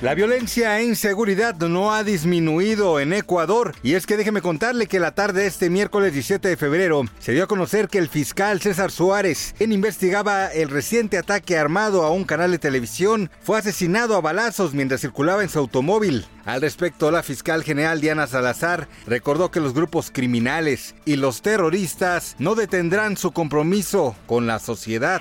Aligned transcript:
La 0.00 0.14
violencia 0.14 0.78
e 0.78 0.84
inseguridad 0.84 1.56
no 1.56 1.92
ha 1.92 2.04
disminuido 2.04 3.00
en 3.00 3.12
Ecuador 3.12 3.74
y 3.82 3.94
es 3.94 4.06
que 4.06 4.16
déjeme 4.16 4.40
contarle 4.40 4.86
que 4.86 5.00
la 5.00 5.10
tarde 5.10 5.40
de 5.40 5.48
este 5.48 5.70
miércoles 5.70 6.12
17 6.12 6.50
de 6.50 6.56
febrero 6.56 7.02
se 7.18 7.32
dio 7.32 7.42
a 7.42 7.48
conocer 7.48 7.88
que 7.88 7.98
el 7.98 8.08
fiscal 8.08 8.60
César 8.60 8.92
Suárez, 8.92 9.56
quien 9.58 9.72
investigaba 9.72 10.52
el 10.52 10.70
reciente 10.70 11.18
ataque 11.18 11.58
armado 11.58 12.04
a 12.04 12.12
un 12.12 12.22
canal 12.22 12.52
de 12.52 12.60
televisión, 12.60 13.28
fue 13.42 13.58
asesinado 13.58 14.14
a 14.14 14.20
balazos 14.20 14.72
mientras 14.72 15.00
circulaba 15.00 15.42
en 15.42 15.48
su 15.48 15.58
automóvil. 15.58 16.26
Al 16.44 16.60
respecto, 16.60 17.10
la 17.10 17.24
fiscal 17.24 17.64
general 17.64 18.00
Diana 18.00 18.28
Salazar 18.28 18.86
recordó 19.04 19.50
que 19.50 19.58
los 19.58 19.74
grupos 19.74 20.12
criminales 20.12 20.94
y 21.06 21.16
los 21.16 21.42
terroristas 21.42 22.36
no 22.38 22.54
detendrán 22.54 23.16
su 23.16 23.32
compromiso 23.32 24.14
con 24.28 24.46
la 24.46 24.60
sociedad. 24.60 25.20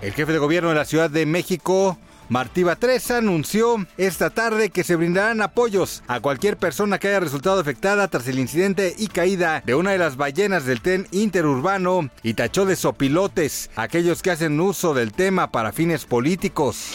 El 0.00 0.14
jefe 0.14 0.32
de 0.32 0.38
gobierno 0.38 0.70
de 0.70 0.76
la 0.76 0.86
Ciudad 0.86 1.10
de 1.10 1.26
México, 1.26 1.98
Martí 2.28 2.62
Batres 2.62 3.10
anunció 3.10 3.86
esta 3.96 4.28
tarde 4.28 4.68
que 4.68 4.84
se 4.84 4.96
brindarán 4.96 5.40
apoyos 5.40 6.02
a 6.08 6.20
cualquier 6.20 6.58
persona 6.58 6.98
que 6.98 7.08
haya 7.08 7.20
resultado 7.20 7.58
afectada 7.58 8.06
tras 8.08 8.28
el 8.28 8.38
incidente 8.38 8.94
y 8.98 9.08
caída 9.08 9.62
de 9.64 9.74
una 9.74 9.92
de 9.92 9.98
las 9.98 10.16
ballenas 10.18 10.66
del 10.66 10.82
tren 10.82 11.06
interurbano 11.10 12.10
y 12.22 12.34
tachó 12.34 12.66
de 12.66 12.76
sopilotes 12.76 13.70
aquellos 13.76 14.20
que 14.20 14.30
hacen 14.30 14.60
uso 14.60 14.92
del 14.92 15.12
tema 15.12 15.50
para 15.50 15.72
fines 15.72 16.04
políticos. 16.04 16.92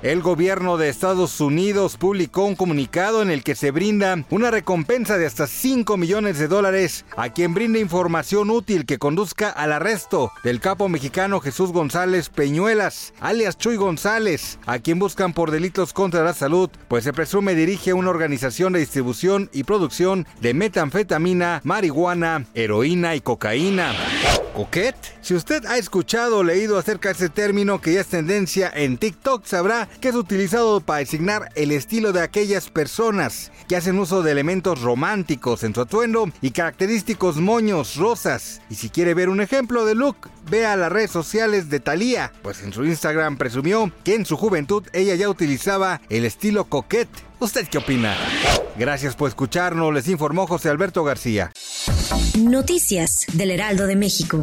El 0.00 0.22
gobierno 0.22 0.76
de 0.76 0.88
Estados 0.88 1.40
Unidos 1.40 1.96
publicó 1.96 2.44
un 2.44 2.54
comunicado 2.54 3.20
en 3.20 3.32
el 3.32 3.42
que 3.42 3.56
se 3.56 3.72
brinda 3.72 4.24
una 4.30 4.52
recompensa 4.52 5.18
de 5.18 5.26
hasta 5.26 5.48
5 5.48 5.96
millones 5.96 6.38
de 6.38 6.46
dólares 6.46 7.04
a 7.16 7.30
quien 7.30 7.52
brinde 7.52 7.80
información 7.80 8.48
útil 8.50 8.86
que 8.86 8.98
conduzca 8.98 9.50
al 9.50 9.72
arresto 9.72 10.30
del 10.44 10.60
capo 10.60 10.88
mexicano 10.88 11.40
Jesús 11.40 11.72
González 11.72 12.28
Peñuelas, 12.28 13.12
alias 13.18 13.58
Chuy 13.58 13.74
González, 13.74 14.60
a 14.66 14.78
quien 14.78 15.00
buscan 15.00 15.32
por 15.32 15.50
delitos 15.50 15.92
contra 15.92 16.22
la 16.22 16.32
salud, 16.32 16.70
pues 16.86 17.02
se 17.02 17.12
presume 17.12 17.56
dirige 17.56 17.92
una 17.92 18.10
organización 18.10 18.74
de 18.74 18.78
distribución 18.78 19.50
y 19.52 19.64
producción 19.64 20.28
de 20.40 20.54
metanfetamina, 20.54 21.60
marihuana, 21.64 22.46
heroína 22.54 23.16
y 23.16 23.20
cocaína. 23.20 23.92
¿Coquet? 24.58 24.96
Si 25.20 25.34
usted 25.34 25.64
ha 25.66 25.76
escuchado 25.78 26.38
o 26.38 26.42
leído 26.42 26.78
acerca 26.78 27.10
de 27.10 27.12
este 27.12 27.28
término 27.28 27.80
que 27.80 27.92
ya 27.92 28.00
es 28.00 28.08
tendencia 28.08 28.68
en 28.74 28.98
TikTok, 28.98 29.44
sabrá 29.44 29.87
que 30.00 30.08
es 30.08 30.14
utilizado 30.14 30.80
para 30.80 31.00
designar 31.00 31.50
el 31.54 31.72
estilo 31.72 32.12
de 32.12 32.22
aquellas 32.22 32.70
personas 32.70 33.50
que 33.68 33.76
hacen 33.76 33.98
uso 33.98 34.22
de 34.22 34.32
elementos 34.32 34.80
románticos 34.80 35.64
en 35.64 35.74
su 35.74 35.80
atuendo 35.80 36.30
y 36.40 36.50
característicos 36.50 37.36
moños 37.36 37.96
rosas. 37.96 38.60
Y 38.70 38.76
si 38.76 38.88
quiere 38.90 39.14
ver 39.14 39.28
un 39.28 39.40
ejemplo 39.40 39.84
de 39.84 39.94
look, 39.94 40.16
vea 40.50 40.76
las 40.76 40.90
redes 40.90 41.10
sociales 41.10 41.68
de 41.68 41.80
Thalía, 41.80 42.32
pues 42.42 42.62
en 42.62 42.72
su 42.72 42.84
Instagram 42.84 43.36
presumió 43.36 43.92
que 44.04 44.14
en 44.14 44.26
su 44.26 44.36
juventud 44.36 44.84
ella 44.92 45.14
ya 45.14 45.28
utilizaba 45.28 46.00
el 46.08 46.24
estilo 46.24 46.64
coquet. 46.64 47.08
¿Usted 47.40 47.68
qué 47.68 47.78
opina? 47.78 48.16
Gracias 48.76 49.14
por 49.14 49.28
escucharnos, 49.28 49.92
les 49.92 50.08
informó 50.08 50.46
José 50.46 50.68
Alberto 50.70 51.04
García. 51.04 51.52
Noticias 52.38 53.26
del 53.32 53.50
Heraldo 53.50 53.86
de 53.86 53.96
México. 53.96 54.42